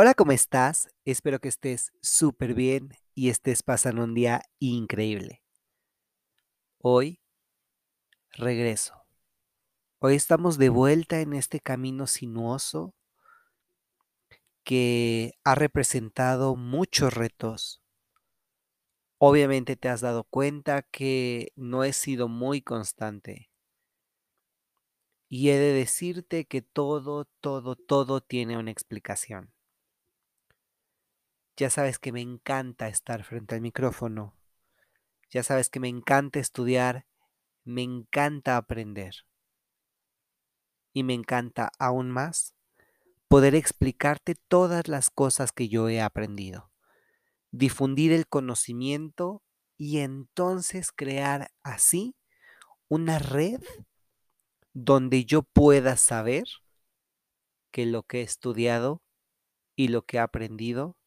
[0.00, 0.88] Hola, ¿cómo estás?
[1.04, 5.42] Espero que estés súper bien y estés pasando un día increíble.
[6.80, 7.20] Hoy
[8.30, 8.94] regreso.
[9.98, 12.94] Hoy estamos de vuelta en este camino sinuoso
[14.62, 17.82] que ha representado muchos retos.
[19.18, 23.50] Obviamente te has dado cuenta que no he sido muy constante.
[25.28, 29.57] Y he de decirte que todo, todo, todo tiene una explicación.
[31.58, 34.36] Ya sabes que me encanta estar frente al micrófono.
[35.28, 37.04] Ya sabes que me encanta estudiar,
[37.64, 39.26] me encanta aprender.
[40.92, 42.54] Y me encanta aún más
[43.26, 46.70] poder explicarte todas las cosas que yo he aprendido,
[47.50, 49.42] difundir el conocimiento
[49.76, 52.14] y entonces crear así
[52.86, 53.60] una red
[54.74, 56.44] donde yo pueda saber
[57.72, 59.02] que lo que he estudiado
[59.74, 60.97] y lo que he aprendido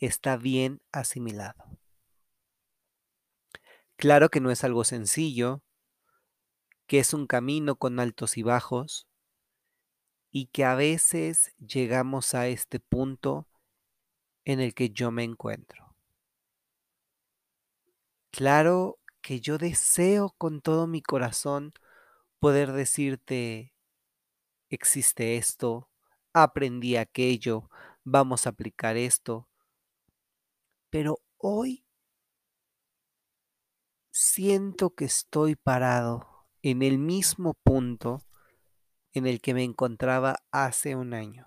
[0.00, 1.64] está bien asimilado.
[3.96, 5.62] Claro que no es algo sencillo,
[6.86, 9.06] que es un camino con altos y bajos
[10.30, 13.46] y que a veces llegamos a este punto
[14.44, 15.94] en el que yo me encuentro.
[18.30, 21.74] Claro que yo deseo con todo mi corazón
[22.38, 23.74] poder decirte,
[24.70, 25.90] existe esto,
[26.32, 27.68] aprendí aquello,
[28.02, 29.49] vamos a aplicar esto,
[30.90, 31.86] pero hoy
[34.10, 38.26] siento que estoy parado en el mismo punto
[39.12, 41.46] en el que me encontraba hace un año.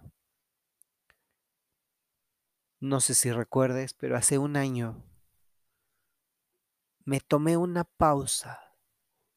[2.79, 5.05] No sé si recuerdes, pero hace un año
[7.05, 8.59] me tomé una pausa.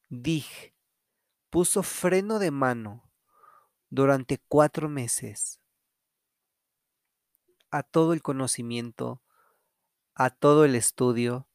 [0.09, 0.75] Dije,
[1.51, 3.13] puso freno de mano
[3.89, 5.61] durante cuatro meses
[7.71, 9.23] a todo el conocimiento,
[10.17, 11.47] a todo el estudio.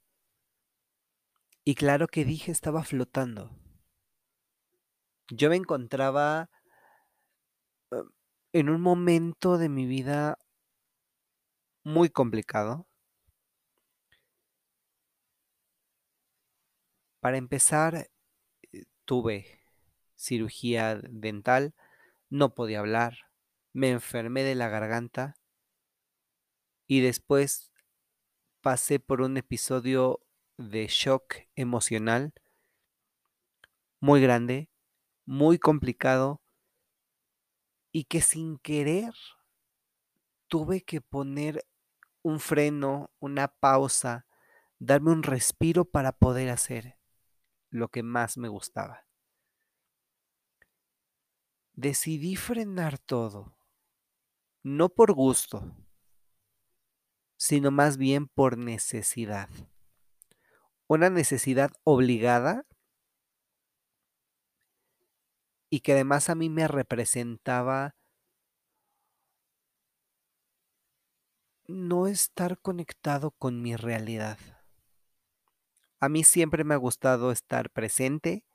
[1.64, 3.50] Y claro que dije estaba flotando.
[5.30, 6.50] Yo me encontraba
[7.92, 8.10] em,
[8.54, 10.38] en un momento de mi vida
[11.84, 12.88] muy complicado.
[17.20, 18.10] Para empezar,
[18.72, 19.62] eh, tuve
[20.16, 21.74] cirugía dental,
[22.30, 23.18] no podía hablar,
[23.74, 25.36] me enfermé de la garganta
[26.88, 27.71] y después
[28.62, 30.20] pasé por un episodio
[30.58, 32.34] de shock emocional
[34.00, 34.70] muy grande,
[35.26, 36.42] muy complicado
[37.92, 39.14] y que sin querer
[40.48, 41.66] tuve que poner
[42.22, 44.28] un freno, una pausa,
[44.78, 47.00] darme un respiro para poder hacer
[47.70, 49.08] lo que más me gustaba.
[51.74, 53.58] Decidí frenar todo,
[54.62, 55.76] no por gusto,
[57.42, 59.50] sino más bien por necesidad.
[60.86, 62.68] Una necesidad obligada
[65.68, 67.96] y que además a mí me representaba
[71.66, 74.38] no estar conectado con mi realidad.
[76.00, 78.46] A mí siempre me ha gustado estar presente,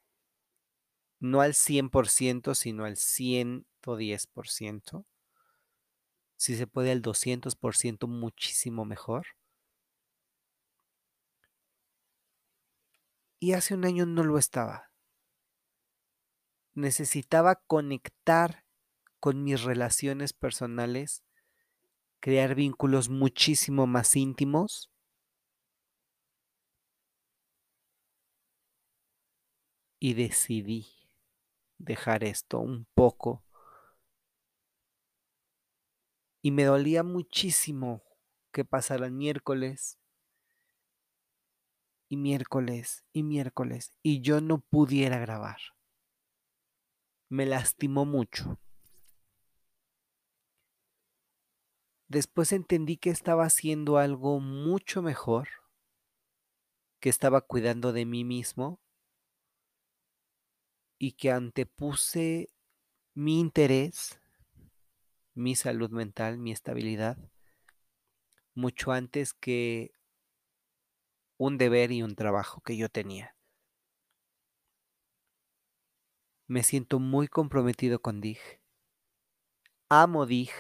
[1.19, 5.05] no al 100%, sino al 110%.
[6.37, 9.27] Si se puede al 200%, muchísimo mejor.
[13.39, 14.91] Y hace un año no lo estaba.
[16.75, 18.65] Necesitaba conectar
[19.21, 21.23] con mis relaciones personales,
[22.21, 24.91] crear vínculos muchísimo más íntimos
[29.99, 30.87] y decidí
[31.79, 33.46] dejar esto un poco.
[36.47, 38.05] Y me dolía muchísimo
[38.53, 39.99] que pasaran miércoles
[42.09, 45.59] y miércoles y miércoles y yo no pudiera grabar.
[47.29, 48.61] Me lastimó mucho.
[52.07, 55.49] Después entendí que estaba haciendo algo mucho mejor,
[57.01, 58.81] que estaba cuidando de mí mismo
[60.97, 62.55] y que antepuse
[63.15, 64.21] mi interés,
[65.37, 67.19] mi salud mental, mi estabilidad,
[68.55, 69.93] mucho antes que
[71.37, 73.37] un deber y un trabajo que yo tenía.
[76.47, 78.39] Me siento muy comprometido con Dig.
[79.91, 80.51] Amo Dig,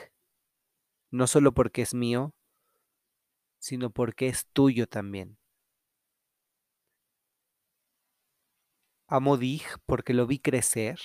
[1.11, 2.35] no solo porque es mío,
[3.59, 5.39] sino porque es tuyo también.
[9.07, 11.01] Amo Dig porque lo vi crecer,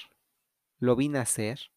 [0.77, 1.71] lo vi nacer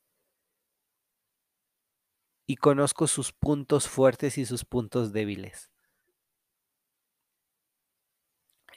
[2.46, 5.70] y conozco sus puntos fuertes y sus puntos débiles.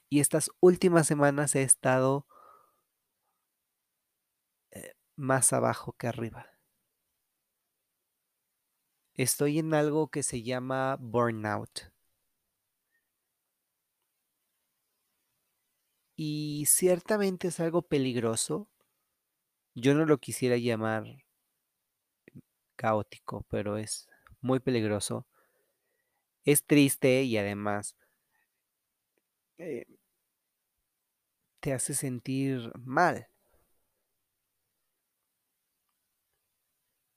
[0.10, 2.28] Y estas últimas semanas he estado
[4.72, 6.48] eh, más abajo que arriba.
[9.16, 11.92] Estoy en algo que se llama burnout.
[16.16, 18.70] Y ciertamente es algo peligroso.
[19.76, 21.27] Yo no lo quisiera llamar
[22.78, 24.08] caótico, pero es
[24.42, 25.28] muy peligroso.
[26.46, 27.96] Es triste y además
[29.58, 29.86] eh,
[31.60, 33.28] te hace sentir mal.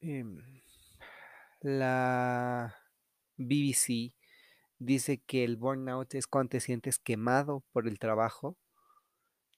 [0.03, 0.39] Em,
[1.63, 2.75] la
[3.37, 4.15] BBC
[4.79, 8.57] dice que el burnout es cuando te sientes quemado por el trabajo,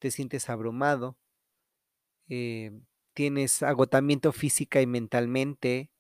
[0.01, 1.17] te sientes abrumado,
[2.29, 2.73] eh,
[3.15, 5.92] tienes agotamiento física y mentalmente,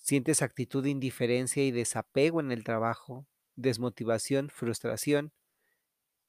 [0.00, 5.32] sientes actitud de indiferencia y desapego en el trabajo, desmotivación, frustración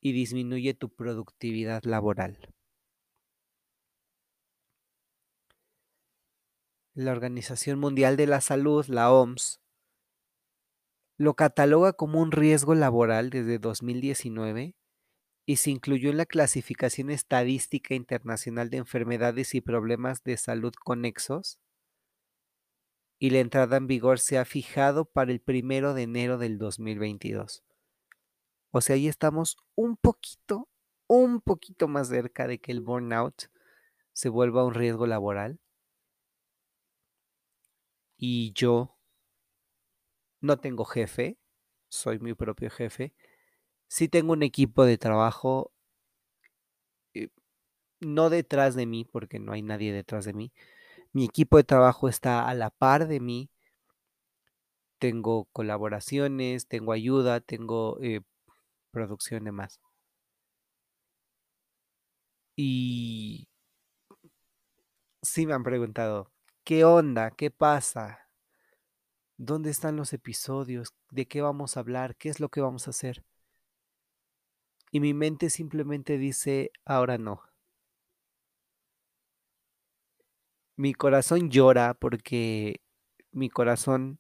[0.02, 2.54] y disminuye tu productividad laboral.
[6.94, 9.62] La Organización Mundial de la Salud, la OMS,
[11.18, 14.76] lo cataloga como un riesgo laboral desde 2019
[15.46, 21.60] y se incluyó en la clasificación estadística internacional de enfermedades y problemas de salud conexos
[23.22, 27.64] y la entrada en vigor se ha fijado para el primero de enero del 2022.
[28.72, 30.70] O sea, ahí estamos un poquito,
[31.06, 33.44] un poquito más cerca de que el burnout
[34.12, 35.60] se vuelva un riesgo laboral
[38.18, 38.98] y yo
[40.40, 41.38] no tengo jefe,
[41.90, 43.14] soy mi propio jefe.
[43.88, 45.72] Sí tengo un equipo de trabajo,
[47.14, 47.30] eh,
[48.00, 50.52] no detrás de mí, porque no hay nadie detrás de mí.
[51.14, 53.50] Mi equipo de trabajo está a la par de mí.
[55.00, 58.22] Tengo colaboraciones, tengo ayuda, tengo eh,
[58.92, 59.80] producción de más.
[62.56, 63.48] Y
[65.22, 66.32] sí me han preguntado,
[66.64, 67.32] ¿Qué onda?
[67.32, 68.30] ¿Qué pasa?
[69.38, 70.94] ¿Dónde están los episodios?
[71.10, 72.16] ¿De qué vamos a hablar?
[72.16, 73.26] ¿Qué es lo que vamos a hacer?
[74.92, 77.42] Y mi mente simplemente dice, ahora no.
[80.82, 82.82] Mi corazón llora porque
[83.32, 84.20] mi corazón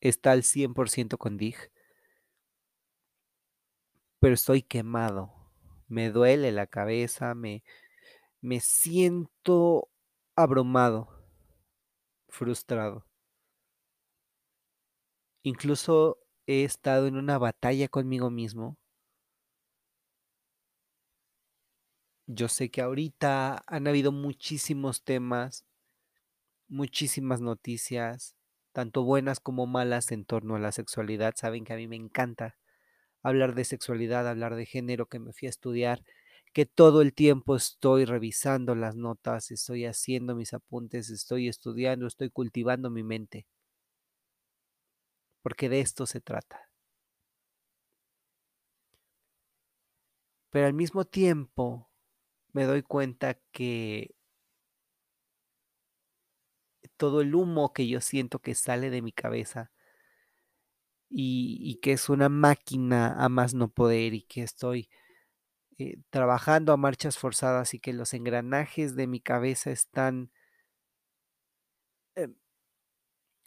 [0.00, 1.54] está al 100% con Dig.
[4.18, 5.32] Pero estoy quemado.
[5.86, 7.62] Me duele la cabeza, me,
[8.40, 9.90] me siento
[10.34, 11.24] abrumado
[12.28, 13.06] frustrado.
[15.44, 16.18] Incluso
[16.48, 18.76] he estado en una batalla conmigo mismo.
[22.26, 25.64] Yo sé que ahorita han habido muchísimos temas,
[26.72, 28.36] muchísimas noticias,
[28.72, 31.34] tanto buenas como malas en torno a la sexualidad.
[31.36, 32.58] Saben que a mí me encanta
[33.22, 36.02] hablar de sexualidad, hablar de género, que me fui a estudiar
[36.54, 42.30] que todo el tiempo estoy revisando las notas, estoy haciendo mis apuntes, estoy estudiando, estoy
[42.30, 43.46] cultivando mi mente.
[45.40, 46.68] Porque de esto se trata.
[50.50, 51.90] Pero al mismo tiempo
[52.52, 54.14] me doy cuenta que
[57.02, 59.72] todo el humo que yo siento que sale de mi cabeza
[61.10, 64.88] y, que es una máquina a más no poder y que estoy
[65.78, 70.30] eh, trabajando a marchas forzadas y que los engranajes de mi cabeza están
[72.14, 72.36] em,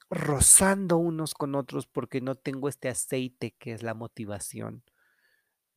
[0.09, 4.83] rozando unos con otros porque no tengo este aceite que es la motivación.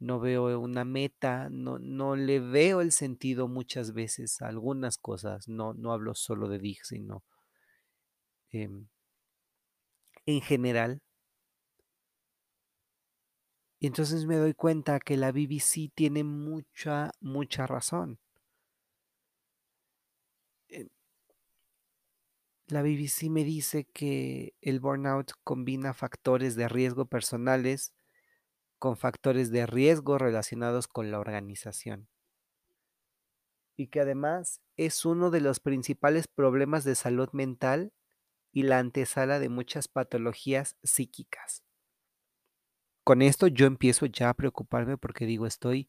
[0.01, 5.47] No veo una meta, no, no le veo el sentido muchas veces a algunas cosas.
[5.47, 7.23] No, no hablo solo de DIG, sino
[8.53, 8.89] em,
[10.27, 11.01] en general
[13.81, 18.19] y entonces me doy cuenta que la BBC tiene mucha, mucha razón.
[20.69, 20.89] Eh,
[22.67, 27.93] la BBC me dice que el burnout combina factores de riesgo personales
[28.79, 32.09] con factores de riesgo relacionados con la organización.
[33.77, 37.93] Y que además es uno de los principales problemas de salud mental
[38.53, 41.63] y la antesala de muchas patologías psíquicas
[43.09, 45.89] con esto yo empiezo ya a preocuparme porque digo, estoy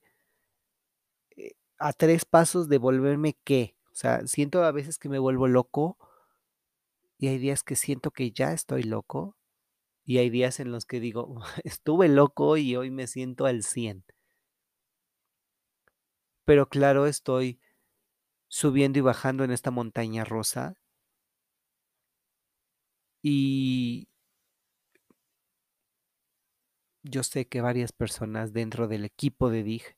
[1.36, 3.76] eh, a tres pasos de volverme qué.
[3.92, 5.98] O sea, siento a veces que me vuelvo loco
[7.18, 9.36] y hay días que siento que ya estoy loco
[10.06, 14.06] y hay días en los que digo, estuve loco y hoy me siento al 100.
[16.46, 17.60] Pero claro, estoy
[18.48, 20.78] subiendo y bajando en esta montaña rosa
[23.22, 24.08] Y
[27.04, 29.96] yo sé que varias personas dentro del equipo de DIG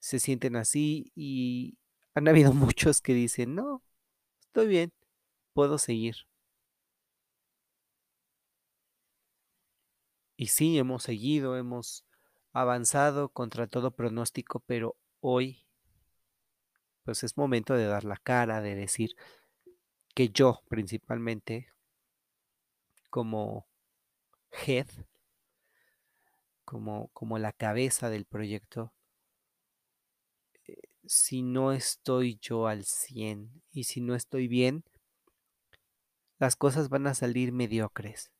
[0.00, 1.78] se sienten así y
[2.14, 3.82] han habido muchos que dicen, no,
[4.40, 4.92] estoy bien,
[5.54, 6.16] puedo seguir.
[10.36, 12.04] Y sí, hemos seguido, hemos
[12.52, 15.66] avanzado contra todo pronóstico, pero hoy,
[17.02, 19.16] pues es momento de dar la cara, de decir
[20.14, 21.68] que yo principalmente,
[23.10, 23.66] como
[24.66, 24.86] head,
[26.64, 28.92] como, como la cabeza del proyecto,
[30.66, 34.84] eh, si no estoy yo al 100 y si no estoy bien,
[36.38, 38.30] las cosas van a salir mediocres.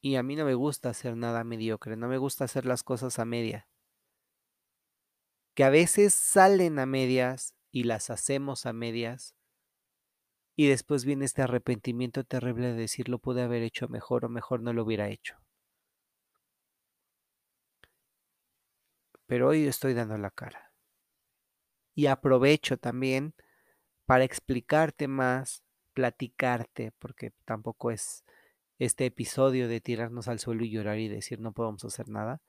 [0.00, 3.18] Y a mí no me gusta hacer nada mediocre, no me gusta hacer las cosas
[3.18, 3.68] a media.
[5.54, 9.34] Que a veces salen a medias y las hacemos a medias.
[10.60, 14.60] Y después viene este arrepentimiento terrible de decir lo pude haber hecho mejor o mejor
[14.60, 15.36] no lo hubiera hecho.
[19.26, 20.72] Pero hoy estoy dando la cara.
[21.94, 23.34] Y aprovecho también
[24.04, 25.62] para explicarte más,
[25.92, 28.24] platicarte, porque tampoco es
[28.80, 32.42] este episodio de tirarnos al suelo y llorar y decir no podemos hacer nada,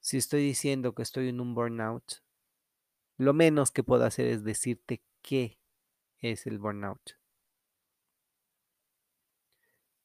[0.00, 2.22] si estoy diciendo que estoy en un burnout,
[3.16, 5.59] lo menos que puedo hacer es decirte qué
[6.20, 7.18] es el burnout.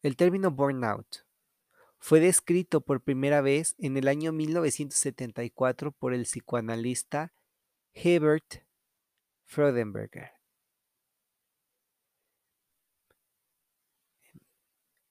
[0.01, 1.25] El término burnout
[1.97, 7.33] fue descrito por primera vez en el año 1974 por el psicoanalista
[7.93, 8.63] Herbert
[9.45, 10.31] Freudenberger.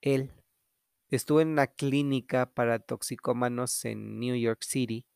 [0.01, 0.31] Él
[1.09, 5.07] estuvo en una clínica para toxicómanos en New York City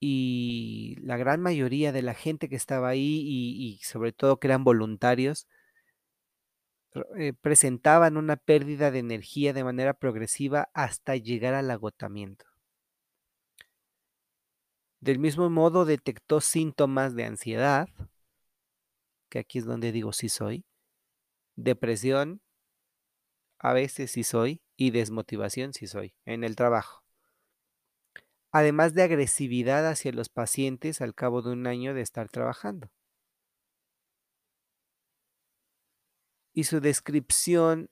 [0.00, 4.64] y la gran mayoría de la gente que estaba ahí y, sobre todo que eran
[4.64, 5.46] voluntarios
[7.18, 12.46] eh, presentaban una pérdida de energía de manera progresiva hasta llegar al agotamiento.
[15.00, 17.88] Del mismo modo detectó síntomas de ansiedad,
[19.28, 20.64] que aquí es donde digo sí soy,
[21.56, 22.42] depresión,
[23.58, 26.99] a veces sí soy, y desmotivación sí soy, en el trabajo.
[28.52, 32.90] Además de agresividad hacia los pacientes al cabo de un año de estar trabajando.
[36.52, 37.90] Y su descripción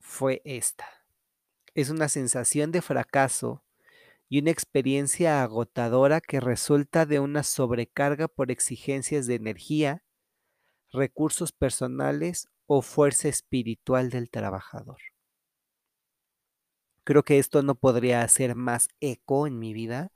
[0.00, 0.86] fue esta.
[1.74, 3.62] Es una sensación de fracaso
[4.28, 10.02] y una experiencia agotadora que resulta de una sobrecarga por exigencias de energía,
[10.92, 14.98] recursos personales o fuerza espiritual del trabajador.
[17.06, 20.10] Creo que esto no podría hacer más eco en mi vida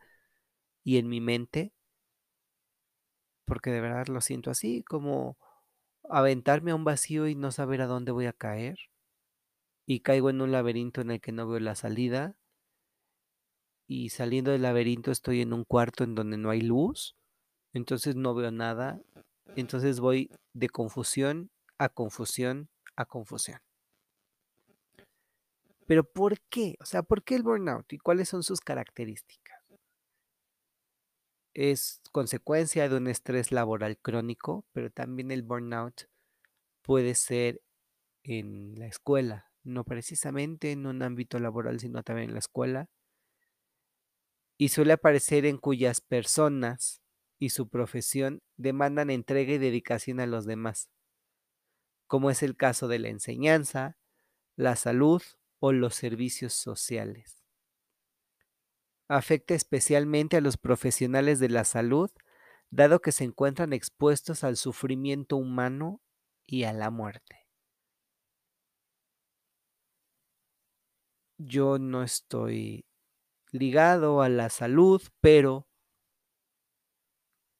[0.82, 1.72] y en mi mente,
[3.44, 5.38] porque de verdad lo siento así, como
[6.08, 8.76] aventarme a un vacío y no saber a dónde voy a caer,
[9.86, 12.34] y caigo en un laberinto en el que no veo la salida,
[13.86, 17.14] y saliendo del laberinto estoy en un cuarto en donde no hay luz,
[17.72, 19.00] entonces no veo nada,
[19.54, 23.60] entonces voy de confusión a confusión a confusión.
[25.90, 26.76] Pero ¿por qué?
[26.78, 29.58] O sea, ¿por qué el burnout y cuáles son sus características?
[31.52, 36.08] Es consecuencia de un estrés laboral crónico, pero también el burnout
[36.80, 37.60] puede ser
[38.22, 42.88] en la escuela, no precisamente en un ámbito laboral, sino también en la escuela.
[44.56, 47.02] Y suele aparecer en cuyas personas
[47.40, 50.88] y su profesión demandan entrega y dedicación a los demás
[52.06, 53.96] como es el caso de la enseñanza,
[54.56, 55.22] la salud
[55.60, 57.44] o los servicios sociales.
[59.08, 62.10] Afecta especialmente a los profesionales de la salud,
[62.70, 66.00] dado que se encuentran expuestos al sufrimiento humano
[66.46, 67.46] y a la muerte.
[71.38, 72.86] Yo no estoy
[73.50, 75.66] ligado a la salud, pero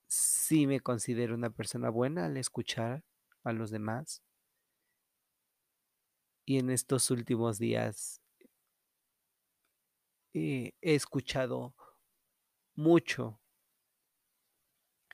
[0.07, 3.05] sí me considero una persona buena al escuchar
[3.43, 4.23] a los demás
[6.51, 8.21] y en estos últimos días
[10.35, 11.77] eh, he escuchado
[12.75, 13.41] mucho,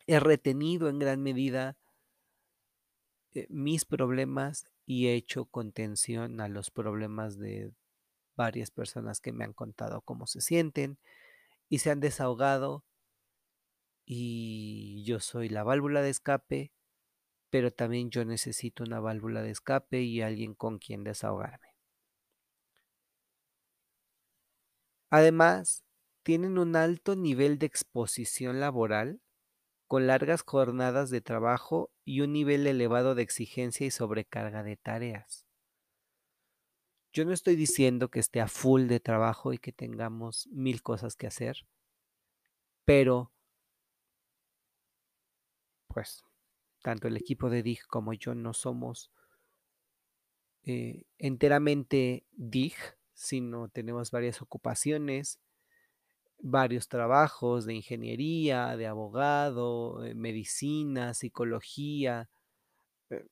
[0.07, 1.77] he retenido en gran medida
[3.35, 7.71] eh, mis problemas y he hecho contención a los problemas de
[8.35, 10.99] varias personas que me han contado cómo se sienten
[11.69, 12.83] y se han desahogado
[14.07, 16.73] y yo soy la válvula de escape
[17.51, 21.69] pero también yo necesito una válvula de escape y alguien con quien desahogarme.
[25.11, 25.85] Además,
[26.23, 29.21] tienen un alto nivel de exposición laboral
[29.87, 35.47] con largas jornadas de trabajo y un nivel elevado de exigencia y sobrecarga de tareas.
[37.13, 41.17] Yo no estoy diciendo que esté a full de trabajo y que tengamos mil cosas
[41.17, 41.67] que hacer,
[42.85, 43.33] pero
[45.89, 46.23] pues
[46.87, 49.11] tanto el equipo de DIG como yo no somos
[50.63, 52.77] eh, enteramente DIG,
[53.13, 55.41] sino tenemos varias ocupaciones,
[56.39, 62.31] varios trabajos de ingeniería, de abogado, eh, medicina, psicología,
[63.11, 63.27] eh,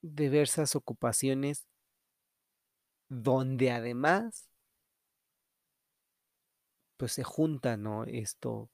[0.00, 1.66] diversas ocupaciones
[3.08, 4.48] donde además
[6.96, 8.04] pues se junta, ¿no?
[8.04, 8.70] Esto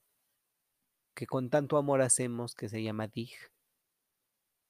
[1.17, 3.33] que con tanto amor hacemos que se llama DIG,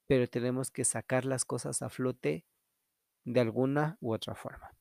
[0.07, 2.45] pero tenemos que sacar las cosas a flote
[3.25, 4.71] de alguna u otra forma.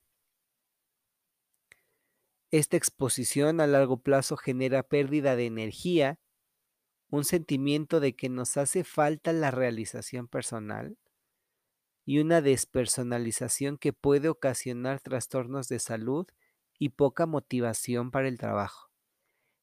[2.51, 6.21] Esta exposición a largo plazo genera pérdida de energía,
[7.09, 10.97] un sentimiento de que nos hace falta la realización personal
[12.05, 16.27] y una despersonalización que puede ocasionar trastornos de salud
[16.79, 18.89] y poca motivación para el trabajo,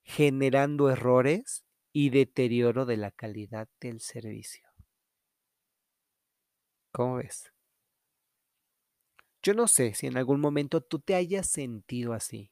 [0.02, 1.64] generando errores
[1.96, 4.68] y deterioro de la calidad del servicio.
[6.90, 7.52] ¿Cómo ves?
[9.40, 12.50] Yo no sé si en algún momento tú te hayas sentido así,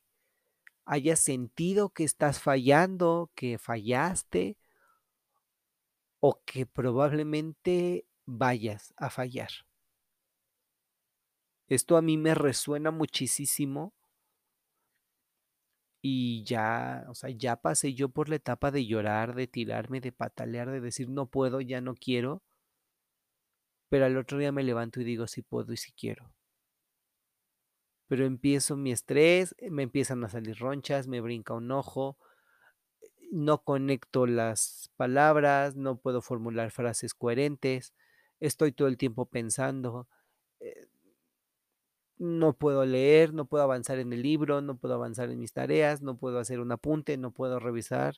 [0.85, 4.57] hayas sentido que estás fallando, que fallaste
[6.21, 9.51] o que probablemente vayas a fallar.
[11.67, 13.93] Esto a mí me resuena muchísimo
[16.03, 20.13] y ya, o sea, ya pasé yo por la etapa de llorar, de tirarme, de
[20.13, 22.43] patalear, de decir no puedo, ya no quiero,
[23.89, 26.33] pero al otro día me levanto y digo si puedo y si quiero.
[28.07, 32.17] Pero empiezo mi estrés, me empiezan a salir ronchas, me brinca un ojo,
[33.31, 37.95] no conecto las palabras, no puedo formular frases coherentes,
[38.41, 40.09] estoy todo el tiempo pensando.
[40.61, 40.89] Eh,
[42.19, 46.03] no puedo leer, no puedo avanzar en el libro, no puedo avanzar en mis tareas,
[46.03, 48.17] no puedo hacer un apunte, no puedo revisar.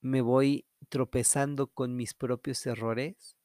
[0.00, 3.36] Me voy tropezando con mis propios errores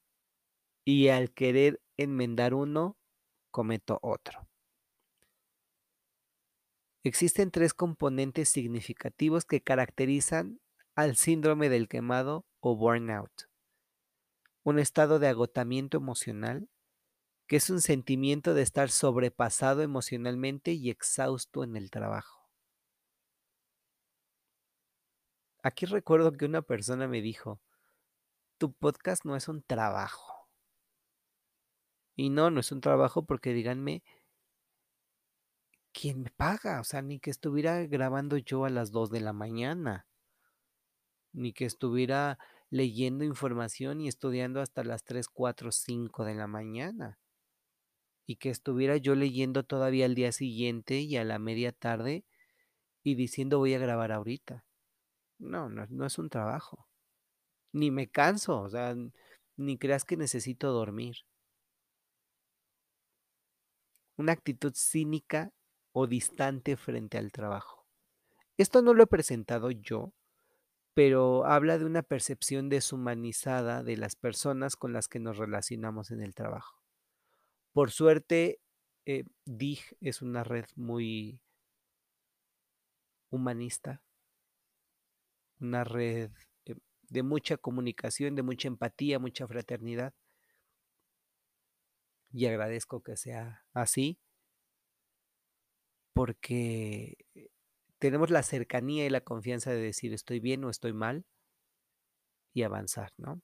[0.86, 2.98] y al querer enmendar uno,
[3.52, 4.48] cometo otro.
[7.04, 10.60] Existen tres componentes significativos que caracterizan
[10.96, 13.32] al síndrome del quemado o burnout.
[14.64, 16.70] Un estado de agotamiento emocional,
[17.52, 22.50] que es un sentimiento de estar sobrepasado emocionalmente y exhausto en el trabajo.
[25.62, 27.60] Aquí recuerdo que una persona me dijo,
[28.58, 30.48] tu podcast no es un trabajo.
[32.16, 34.02] Y no, no es un trabajo porque díganme,
[35.92, 36.80] ¿quién me paga?
[36.80, 40.08] O sea, ni que estuviera grabando yo a las 2 de la mañana,
[41.34, 47.21] ni que estuviera leyendo información y estudiando hasta las 3, 4, 5 de la mañana
[48.32, 52.24] y que estuviera yo leyendo todavía al día siguiente y a la media tarde
[53.04, 54.66] y diciendo voy a grabar ahorita.
[55.38, 56.88] No, no, no es un trabajo.
[57.74, 58.96] Ni me canso, o sea,
[59.58, 61.18] ni creas que necesito dormir.
[64.16, 65.52] Una actitud cínica
[65.92, 67.86] o distante frente al trabajo.
[68.56, 70.14] Esto no lo he presentado yo,
[70.94, 76.22] pero habla de una percepción deshumanizada de las personas con las que nos relacionamos en
[76.22, 76.81] el trabajo.
[77.74, 78.60] Por suerte,
[79.06, 81.40] eh, DIG es una red muy
[83.30, 84.02] humanista,
[85.60, 86.32] una red
[86.66, 86.76] eh,
[87.10, 90.14] de mucha comunicación, de mucha empatía, mucha fraternidad.
[92.34, 94.20] Y agradezco que sea así,
[96.14, 97.18] porque
[98.00, 101.26] tenemos la cercanía y la confianza de decir estoy bien o estoy mal
[102.54, 103.42] y avanzar, ¿no?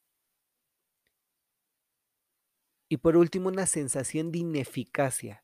[2.89, 5.43] Y por último, una sensación de ineficacia,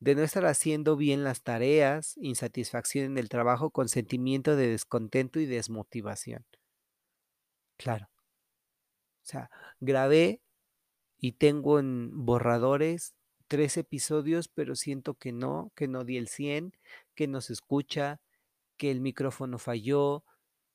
[0.00, 5.40] de no estar haciendo bien las tareas, insatisfacción en el trabajo con sentimiento de descontento
[5.40, 6.44] y desmotivación.
[7.76, 8.08] Claro.
[9.22, 10.40] O sea, grabé
[11.18, 13.14] y tengo en borradores
[13.48, 16.76] tres episodios, pero siento que no, que no di el 100,
[17.14, 18.20] que no se escucha,
[18.76, 20.24] que el micrófono falló,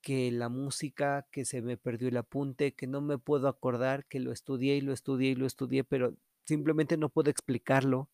[0.04, 4.20] que la música, que se me perdió el apunte, que no me puedo acordar, que
[4.22, 8.12] lo estudié y lo estudié y lo estudié, pero simplemente no puedo explicarlo,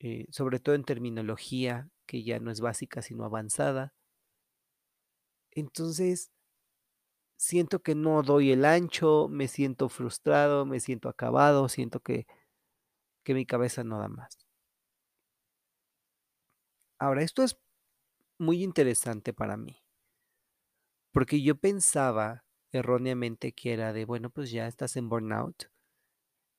[0.00, 3.94] eh, sobre todo en terminología, que ya no es básica, sino avanzada.
[5.50, 6.30] Entonces,
[7.38, 12.26] siento que no doy el ancho, me siento frustrado, me siento acabado, siento que,
[13.24, 14.38] que mi cabeza no da más.
[17.00, 17.56] Ahora, esto es
[18.38, 19.82] muy interesante para mí.
[21.12, 25.70] Porque yo pensaba erróneamente que era de, bueno, pues ya estás en burnout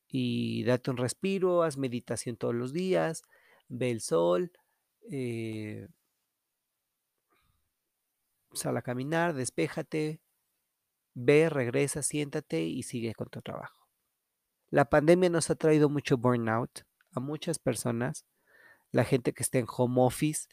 [0.07, 3.21] y date un respiro, haz meditación todos los días,
[3.67, 4.51] ve el sol,
[5.11, 5.87] eh,
[8.53, 10.21] sal a caminar, despéjate,
[11.13, 13.87] ve, regresa, siéntate y sigue con tu trabajo.
[14.69, 18.25] La pandemia nos ha traído mucho burnout a muchas personas.
[18.91, 20.47] La gente que está en home office,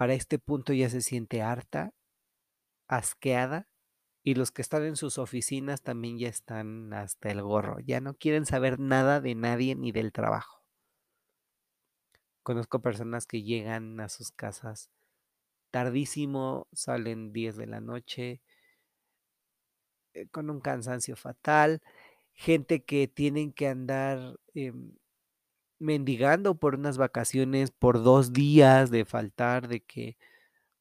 [0.00, 1.92] para este punto ya se siente harta,
[2.88, 3.68] asqueada,
[4.22, 7.80] y los que están en sus oficinas también ya están hasta el gorro.
[7.80, 10.64] Ya no quieren saber nada de nadie ni del trabajo.
[12.42, 14.88] Conozco personas que llegan a sus casas
[15.70, 18.40] tardísimo, salen 10 de la noche,
[20.14, 21.82] eh, con un cansancio fatal,
[22.32, 24.96] gente que tienen que andar em,
[25.80, 30.16] mendigando por unas vacaciones, por dos días de faltar, de que,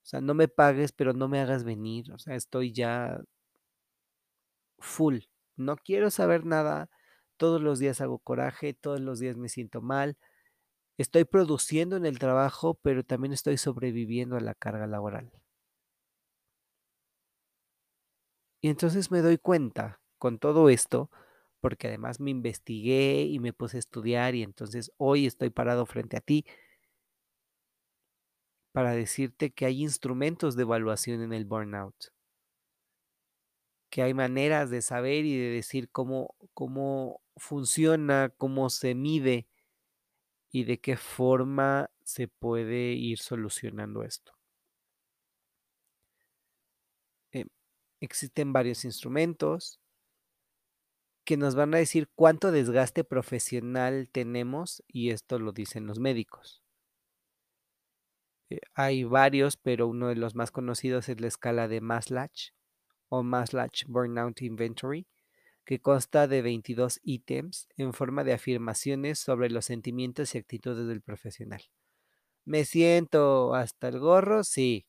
[0.03, 3.21] o sea, no me pagues, pero no me hagas venir, o sea, estoy ya
[4.79, 5.19] full,
[5.55, 6.89] no quiero saber nada,
[7.37, 10.17] todos los días hago coraje, todos los días me siento mal,
[10.97, 15.31] estoy produciendo en el trabajo, pero también estoy sobreviviendo a la carga laboral.
[18.61, 21.09] Y entonces me doy cuenta con todo esto,
[21.59, 26.17] porque además me investigué y me puse a estudiar y entonces hoy estoy parado frente
[26.17, 26.45] a ti
[28.71, 31.95] para decirte que hay instrumentos de evaluación en el burnout,
[33.89, 39.47] que hay maneras de saber y de decir cómo, cómo funciona, cómo se mide
[40.51, 44.33] y de qué forma se puede ir solucionando esto.
[47.31, 47.45] Eh,
[47.99, 49.79] existen varios instrumentos
[51.29, 56.63] que nos van a decir cuánto desgaste profesional tenemos y esto lo dicen los médicos.
[58.49, 62.49] Eh, hay varios, pero uno de los más conocidos es la escala de Maslach
[63.09, 65.05] o Maslach Burnout Inventory,
[65.65, 71.03] que consta de 22 ítems en forma de afirmaciones sobre los sentimientos y actitudes del
[71.03, 71.61] profesional.
[72.43, 74.43] ¿Me siento hasta el gorro?
[74.43, 74.87] Sí.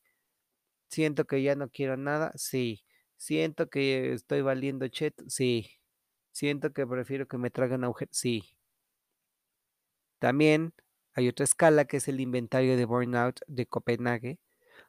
[0.88, 2.32] ¿Siento que ya no quiero nada?
[2.36, 2.82] Sí.
[3.18, 5.24] ¿Siento que estoy valiendo cheto?
[5.28, 5.79] Sí.
[6.32, 8.10] ¿Siento que prefiero que me traigan agujero?
[8.12, 8.56] Sí.
[10.18, 10.74] También
[11.14, 14.38] hay otra escala que es el inventario de burnout de Copenhague,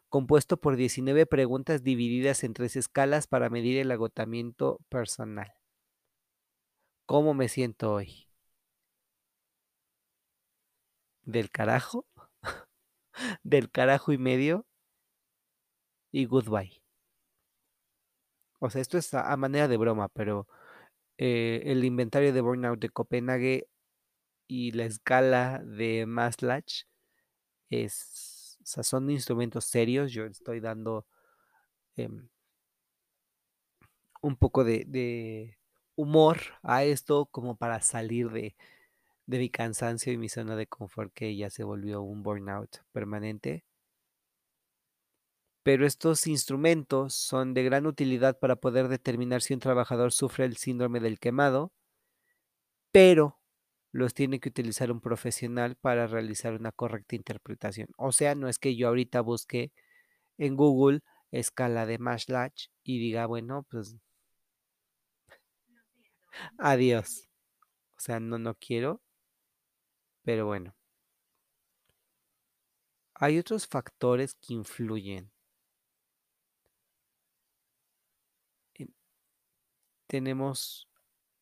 [0.09, 5.53] compuesto por 19 preguntas divididas en tres escalas para medir el agotamiento personal.
[7.05, 8.27] ¿Cómo me siento hoy?
[11.23, 12.05] ¿Del carajo?
[13.43, 14.65] ¿Del carajo y medio?
[16.11, 16.81] Y goodbye.
[18.59, 20.47] O sea, esto es a, manera de broma, pero
[21.17, 23.67] eh, el inventario de burnout de Copenhague
[24.47, 26.85] y la escala de Maslach
[27.69, 30.11] es, son instrumentos serios.
[30.11, 31.05] Yo estoy dando
[31.95, 32.29] em,
[34.21, 35.57] un poco de,
[35.95, 38.55] humor a esto como para salir de,
[39.27, 43.63] de mi cansancio y mi zona de confort que ya se volvió un burnout permanente.
[45.63, 50.57] Pero estos instrumentos son de gran utilidad para poder determinar si un trabajador sufre el
[50.57, 51.71] síndrome del quemado,
[52.91, 53.39] pero
[53.91, 57.89] los tiene que utilizar un profesional para realizar una correcta interpretación.
[57.97, 59.71] O sea, no es que yo ahorita busque
[60.37, 63.97] en Google escala de Mashlach y diga, bueno, pues
[66.57, 67.27] adiós.
[67.97, 69.01] O sea, no, no quiero,
[70.23, 70.75] pero bueno.
[73.13, 75.31] Hay otros factores que influyen.
[80.11, 80.89] Tenemos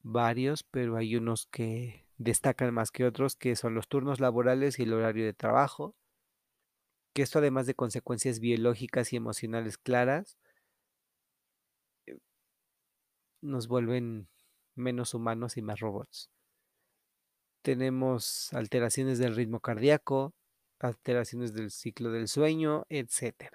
[0.04, 4.84] varios, pero hay unos que destacan más que otros, que son los turnos laborales y
[4.84, 5.96] el horario de trabajo,
[7.16, 10.38] que esto además de consecuencias biológicas y emocionales claras,
[12.06, 12.20] eh,
[13.42, 14.28] nos vuelven
[14.76, 16.30] menos humanos y más robots.
[17.64, 20.36] Tenemos alteraciones del ritmo cardíaco,
[20.78, 23.52] alteraciones del ciclo del sueño, etc.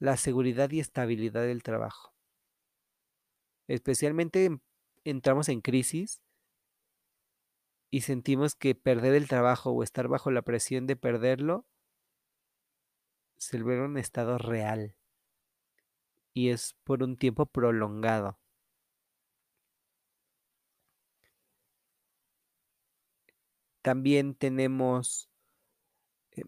[0.00, 2.15] La seguridad y estabilidad del trabajo.
[3.68, 4.58] Especialmente
[5.04, 6.20] entramos en crisis
[7.90, 11.66] y sentimos que perder el trabajo o estar bajo la presión de perderlo
[13.36, 14.96] se vuelve un estado real
[16.32, 18.38] y es por un tiempo prolongado.
[23.82, 25.30] También tenemos
[26.32, 26.42] eh,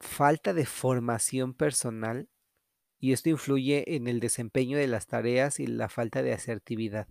[0.00, 2.28] falta de formación personal
[3.04, 7.06] y esto influye en el desempeño de las tareas y la falta de asertividad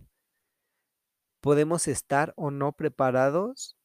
[1.44, 3.76] podemos estar o no preparados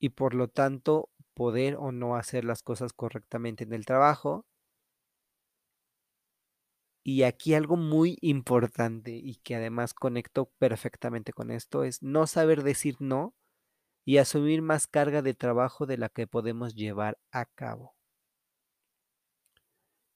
[0.00, 4.44] y por lo tanto poder o no hacer las cosas correctamente en el trabajo.
[7.04, 12.64] Y aquí algo muy importante y que además conecto perfectamente con esto es no saber
[12.64, 13.36] decir no
[14.04, 17.99] y asumir más carga de trabajo de la que podemos llevar a cabo.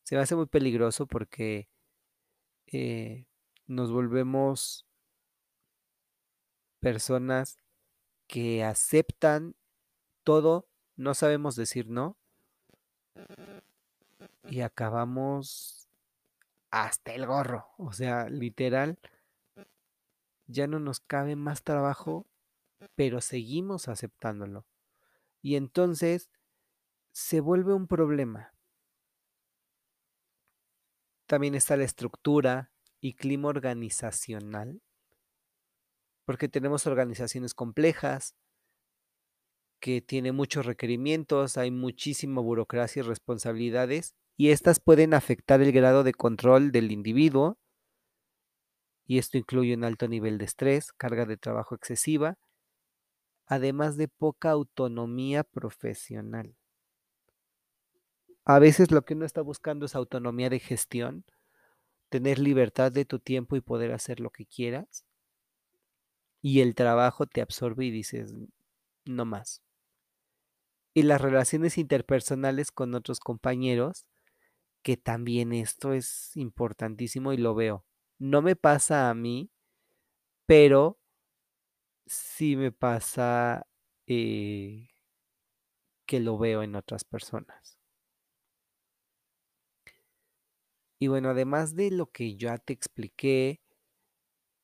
[0.05, 1.69] Se me hace muy peligroso porque
[2.67, 3.27] eh,
[3.67, 4.87] nos volvemos
[6.81, 7.57] personas
[8.27, 9.57] que aceptan
[10.25, 12.17] todo, no sabemos decir no
[14.49, 15.89] y acabamos
[16.71, 17.69] hasta el gorro.
[17.79, 18.99] O sea, literal,
[20.47, 22.27] ya no nos cabe más trabajo,
[22.95, 24.67] pero seguimos aceptándolo.
[25.43, 26.31] Y entonces
[27.13, 28.54] se vuelve un problema.
[31.27, 34.83] También está la estructura y clima organizacional,
[36.25, 38.35] porque tenemos organizaciones complejas,
[39.81, 46.05] que tienen muchos requerimientos, hay muchísima burocracia y responsabilidades, y estas pueden afectar el grado
[46.05, 47.59] de control del individuo,
[49.07, 52.39] y esto incluye un alto nivel de estrés, carga de trabajo excesiva,
[53.47, 56.57] además de poca autonomía profesional.
[58.47, 61.25] A veces lo que uno está buscando es autonomía de gestión,
[62.11, 65.05] tener libertad de tu tiempo y poder hacer lo que quieras.
[66.43, 68.35] Y el trabajo te absorbe y dices,
[69.05, 69.63] no más.
[70.95, 74.07] Y las relaciones interpersonales con otros compañeros
[74.83, 77.85] que también esto es importantísimo y lo veo.
[78.19, 79.51] No me pasa a mí,
[80.47, 80.99] pero
[82.07, 83.67] sí me pasa
[84.07, 84.89] eh,
[86.07, 87.74] que lo veo en otras personas.
[90.99, 93.61] Y bueno, además de lo que ya te expliqué,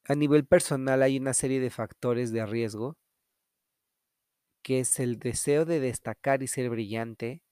[0.05, 2.99] a nivel personal hay una serie de factores de riesgo,
[4.63, 7.43] que es el deseo de destacar y ser brillante,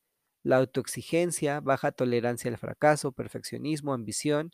[0.43, 4.53] la autoexigencia, baja tolerancia al fracaso, perfeccionismo, ambición,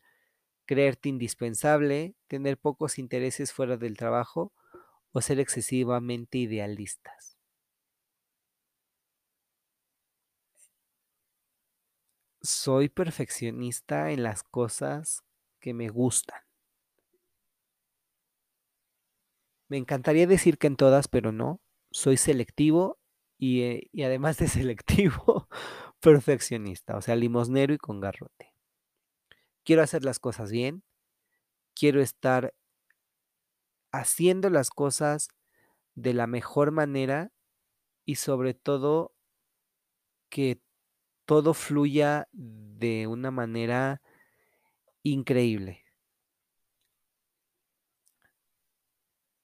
[0.67, 4.53] creerte indispensable, tener pocos intereses fuera del trabajo
[5.13, 7.34] o ser excesivamente idealistas.
[12.45, 15.25] Soy perfeccionista en las cosas
[15.61, 16.43] que me gustan.
[19.69, 21.63] Me encantaría decir que en todas, pero no.
[21.91, 22.99] Soy selectivo
[23.39, 25.49] y, eh, y además de selectivo,
[26.01, 28.53] perfeccionista, o sea, limosnero y con garrote.
[29.65, 30.83] Quiero hacer las cosas bien,
[31.75, 32.53] quiero estar
[33.91, 35.29] haciendo las cosas
[35.95, 37.33] de la mejor manera
[38.05, 39.15] y sobre todo
[40.29, 40.61] que
[41.27, 44.03] todo fluya de una manera
[45.03, 45.85] increíble.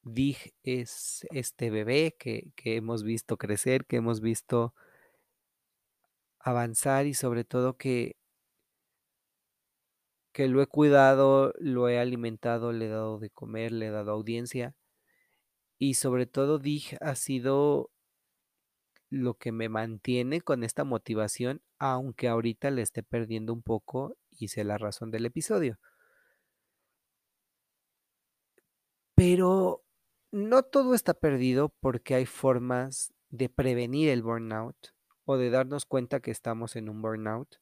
[0.02, 4.74] Dig es este bebé que, que hemos visto crecer, que hemos visto
[6.38, 8.16] avanzar y sobre todo que,
[10.32, 14.12] que lo he cuidado, lo he alimentado, le he dado de comer, le he dado
[14.12, 14.74] audiencia
[15.78, 17.90] y sobre todo Dig ha sido
[19.10, 24.48] lo que me mantiene con esta motivación, aunque ahorita le esté perdiendo un poco y
[24.48, 25.78] sé la razón del episodio.
[29.14, 29.84] Pero
[30.30, 34.94] no todo está perdido porque hay formas de prevenir el burnout
[35.24, 37.56] o de darnos cuenta que estamos en un burnout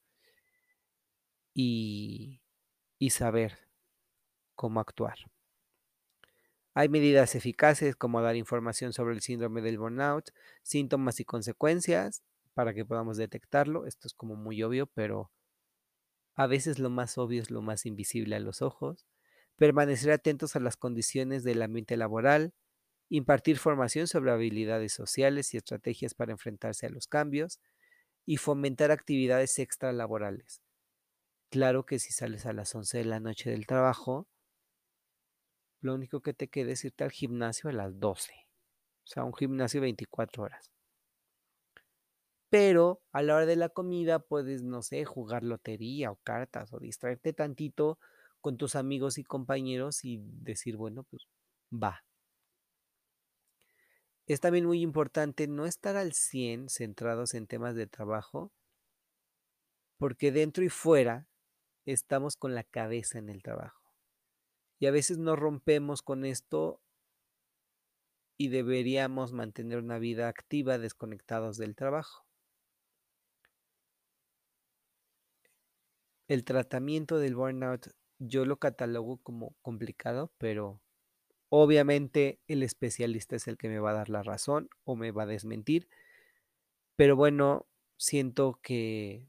[1.55, 2.43] y,
[2.99, 3.59] y saber
[4.55, 5.19] cómo actuar.
[6.79, 10.31] Hay medidas eficaces como dar información sobre el síndrome del burnout,
[10.63, 12.23] síntomas y consecuencias
[12.55, 13.85] para que podamos detectarlo.
[13.85, 15.33] Esto es como muy obvio, pero
[16.37, 19.09] a veces lo más obvio es lo más invisible a los ojos.
[19.57, 22.55] Permanecer atentos a las condiciones del ambiente laboral,
[23.09, 27.59] impartir formación sobre habilidades sociales y estrategias para enfrentarse a los cambios
[28.25, 30.63] y fomentar actividades extralaborales.
[31.51, 34.29] Claro que si sales a las 11 de la noche del trabajo,
[35.81, 38.33] lo único que te queda es irte al gimnasio a las 12.
[39.05, 40.71] O sea, un gimnasio 24 horas.
[42.51, 46.79] Pero a la hora de la comida puedes, no sé, jugar lotería o cartas o
[46.79, 47.99] distraerte tantito
[48.41, 51.27] con tus amigos y compañeros y decir, bueno, pues
[51.73, 52.05] va.
[54.27, 58.53] Es también muy importante no estar al 100 centrados en temas de trabajo,
[59.99, 61.27] porque dentro y fuera
[61.87, 63.78] estamos con la cabeza en el trabajo.
[64.79, 66.81] Y a veces nos rompemos con esto
[68.37, 72.25] y deberíamos mantener una vida activa desconectados del trabajo.
[76.29, 77.89] El tratamiento del burnout
[78.19, 80.81] yo lo catalogo como complicado, pero
[81.49, 85.25] obviamente el especialista es el que me va a dar la razón o me va
[85.25, 85.89] a desmentir.
[86.97, 89.27] Pero bueno, siento que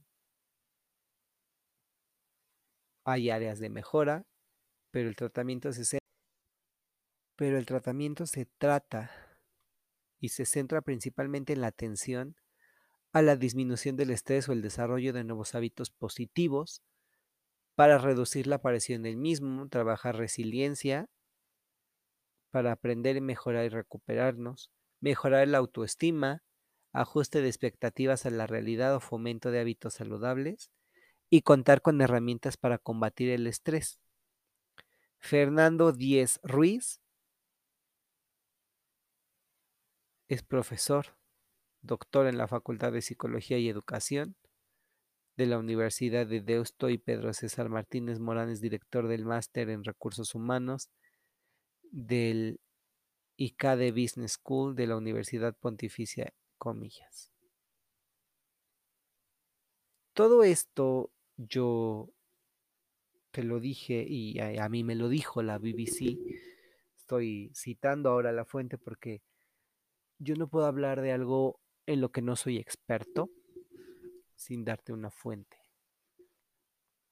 [3.06, 4.26] Hay áreas de mejora,
[4.92, 5.72] pero el tratamiento
[8.26, 9.12] se, trata
[10.20, 12.36] y se centra principalmente en la atención
[13.14, 16.82] a la disminución del estrés o el desarrollo de nuevos hábitos positivos
[17.76, 21.08] para reducir la aparición del mismo, trabajar resiliencia
[22.52, 26.44] para aprender y mejorar y recuperarnos, mejorar la autoestima,
[26.92, 30.72] ajuste de expectativas a la realidad o fomento de hábitos saludables
[31.30, 34.00] y contar con herramientas para combatir el estrés.
[35.20, 37.02] Fernando Díez Ruiz
[40.28, 41.18] es profesor,
[41.82, 44.36] doctor en la Facultad de Psicología y Educación
[45.36, 49.84] de la Universidad de Deusto y Pedro César Martínez Morán es director del máster en
[49.84, 50.90] recursos humanos
[51.92, 52.60] del
[53.38, 57.32] ICADE Business School de la Universidad Pontificia Comillas.
[60.14, 62.10] Todo esto yo
[63.32, 66.18] te lo dije y a, a, mí me lo dijo la BBC.
[66.98, 69.22] Estoy citando ahora la fuente porque
[70.18, 73.30] yo no puedo hablar de algo en lo que no soy experto
[74.36, 75.58] sin darte una fuente.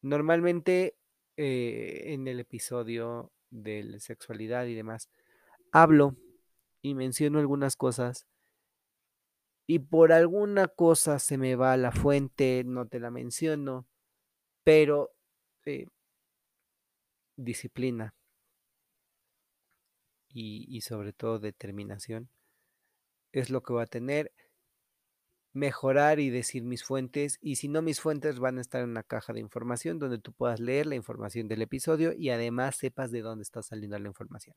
[0.01, 0.97] Normalmente
[1.35, 5.09] eh, en el episodio de sexualidad y demás,
[5.71, 6.15] hablo
[6.81, 8.27] y menciono algunas cosas
[9.67, 13.85] y por alguna cosa se me va la fuente, no te la menciono,
[14.63, 15.11] pero
[15.65, 15.87] eh,
[17.37, 18.13] disciplina
[20.29, 22.29] y, sobre todo determinación
[23.31, 24.31] es lo que va a tener
[25.53, 29.03] mejorar y decir mis fuentes y si no mis fuentes van a estar en una
[29.03, 33.21] caja de información donde tú puedas leer la información del episodio y además sepas de
[33.21, 34.55] dónde está saliendo la información.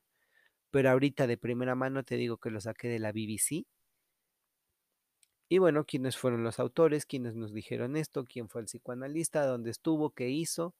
[0.70, 3.66] Pero ahorita de primera mano te digo que lo saqué de la BBC.
[5.48, 9.70] Y bueno, quiénes fueron los autores, quiénes nos dijeron esto, quién fue el psicoanalista, dónde
[9.70, 10.74] estuvo, qué hizo.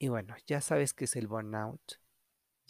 [0.00, 2.00] Y bueno, ya sabes qué es el burnout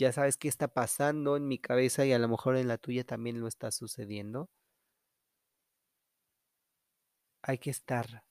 [0.01, 3.05] ya sabes qué está pasando en mi cabeza y a lo mejor en la tuya
[3.05, 4.49] también lo está sucediendo.
[7.43, 8.25] Hay que estar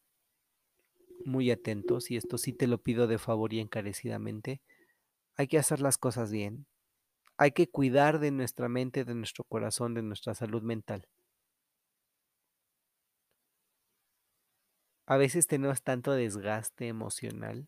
[1.25, 4.61] muy atentos y esto sí te lo pido de favor y encarecidamente.
[5.35, 6.65] Hay que hacer las cosas bien.
[7.37, 11.07] Hay que cuidar de nuestra mente, de nuestro corazón, de nuestra salud mental.
[15.05, 17.67] A veces tenemos tanto desgaste emocional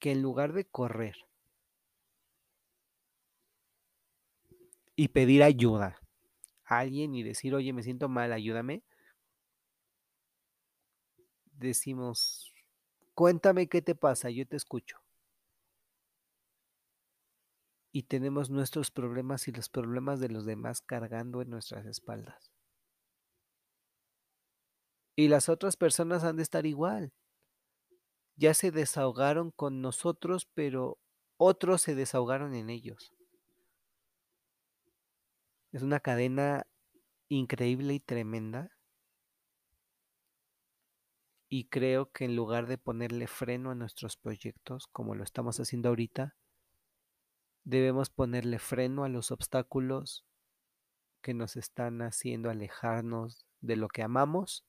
[0.00, 1.14] que en lugar de correr
[4.96, 6.00] y pedir ayuda
[6.64, 8.82] a alguien y decir, oye, me siento mal, ayúdame,
[11.52, 12.52] decimos,
[13.14, 14.98] cuéntame qué te pasa, yo te escucho.
[17.92, 22.52] Y tenemos nuestros problemas y los problemas de los demás cargando en nuestras espaldas.
[25.16, 27.12] Y las otras personas han de estar igual
[28.40, 30.98] ya se desahogaron con nosotros, pero
[31.36, 33.12] otros se desahogaron en ellos.
[35.72, 36.66] Es una cadena
[37.28, 38.74] increíble y tremenda.
[41.50, 45.90] Y creo que en lugar de ponerle freno a nuestros proyectos, como lo estamos haciendo
[45.90, 46.34] ahorita,
[47.64, 50.24] debemos ponerle freno a los obstáculos
[51.20, 54.64] que nos están haciendo alejarnos de lo que amamos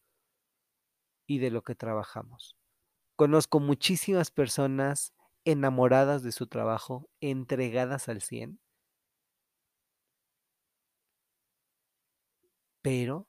[1.26, 2.58] y de lo que trabajamos.
[3.16, 5.14] Conozco muchísimas personas
[5.46, 8.60] enamoradas de su trabajo, entregadas al 100,
[12.82, 13.28] pero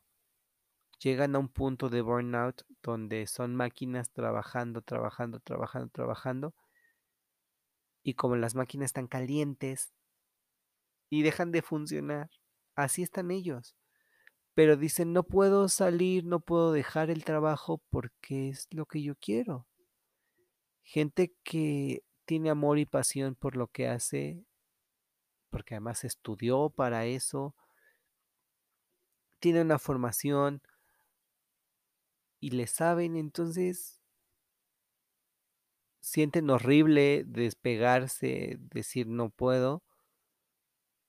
[0.99, 6.55] llegan a un punto de burnout donde son máquinas trabajando, trabajando, trabajando, trabajando,
[8.05, 9.93] y como las máquinas están calientes
[11.11, 12.31] y dejan de funcionar,
[12.75, 13.77] así están ellos.
[14.55, 19.15] Pero dicen, no puedo salir, no puedo dejar el trabajo porque es lo que yo
[19.17, 19.67] quiero.
[20.83, 24.45] Gente que tiene amor y pasión por lo que hace,
[25.51, 27.55] porque además estudió para eso,
[29.39, 30.63] tiene una formación
[32.41, 34.01] y le saben, entonces
[36.01, 39.83] sienten horrible despegarse, decir no puedo,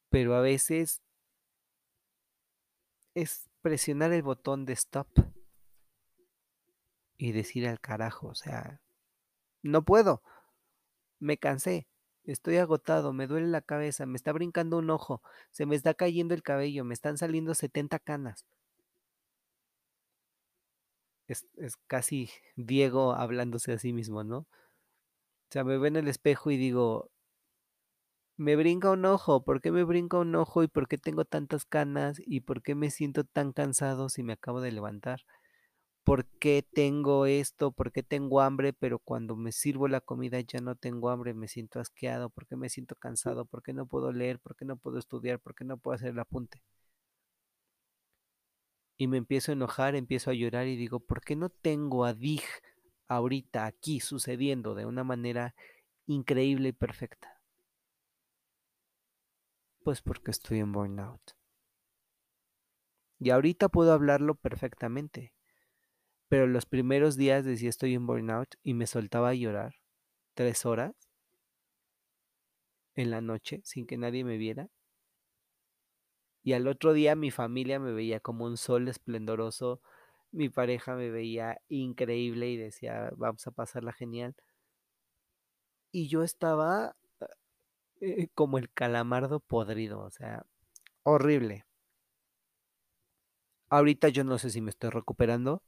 [0.09, 1.01] pero a veces
[3.15, 5.07] es presionar el botón de stop
[7.17, 8.82] y decir al carajo, o sea,
[9.63, 10.21] no puedo.
[11.19, 11.87] Me cansé.
[12.25, 16.33] Estoy agotado, me duele la cabeza, me está brincando un ojo, se me está cayendo
[16.33, 18.45] el cabello, me están saliendo 70 canas.
[21.27, 24.39] Es, es, casi Diego hablándose a sí mismo, ¿no?
[24.39, 24.47] O
[25.51, 27.11] sea, me veo en el espejo y digo,
[28.37, 31.65] me brinca un ojo, ¿por qué me brinca un ojo y por qué tengo tantas
[31.65, 35.21] canas y por qué me siento tan cansado si me acabo de levantar?
[36.03, 37.71] ¿Por qué tengo esto?
[37.71, 38.73] ¿Por qué tengo hambre?
[38.73, 42.55] Pero cuando me sirvo la comida ya no tengo hambre, me siento asqueado, ¿por qué
[42.55, 43.45] me siento cansado?
[43.45, 44.39] ¿Por qué no puedo leer?
[44.39, 45.39] ¿Por qué no puedo estudiar?
[45.39, 46.61] ¿Por qué no puedo hacer el apunte?
[48.97, 52.13] Y me empiezo a enojar, empiezo a llorar y digo, ¿por qué no tengo a
[52.13, 52.43] Dig
[53.07, 55.55] ahorita aquí sucediendo de una manera
[56.07, 57.41] increíble y perfecta?
[59.83, 61.21] Pues porque estoy en burnout.
[63.19, 65.33] Y ahorita puedo hablarlo perfectamente.
[66.33, 69.75] Pero los primeros días decía estoy en burnout y me soltaba a llorar
[70.33, 70.95] tres horas
[72.95, 74.67] en la noche sin que nadie me viera.
[76.41, 79.79] Y al otro día mi familia me veía como un sol esplendoroso,
[80.31, 84.35] mi pareja me veía increíble y decía, vamos a pasarla genial.
[85.91, 86.95] Y yo estaba
[88.01, 90.47] eh, como el calamardo podrido, o sea,
[91.03, 91.67] horrible.
[93.69, 95.61] Ahorita yo no sé si me estoy recuperando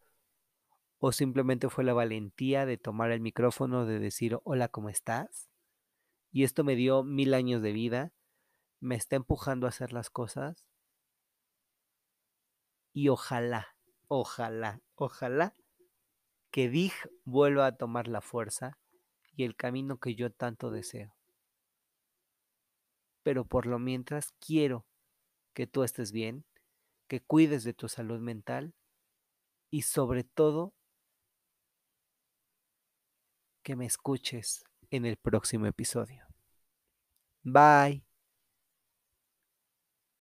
[1.07, 5.51] o simplemente fue la valentía de tomar el micrófono, de decir, hola, ¿cómo estás?
[6.31, 8.11] Y esto me dio mil años de vida,
[8.79, 10.65] me está empujando a hacer las cosas
[12.91, 13.75] y ojalá,
[14.07, 15.55] ojalá, ojalá
[16.49, 16.93] que Dig
[17.23, 18.79] vuelva a tomar la fuerza
[19.35, 21.15] y el camino que yo tanto deseo.
[23.21, 24.87] Pero por lo mientras quiero
[25.53, 26.45] que tú estés bien,
[27.07, 28.73] que cuides de tu salud mental
[29.69, 30.73] y sobre todo
[33.66, 36.24] que me escuches en el próximo episodio.
[37.43, 38.04] Bye.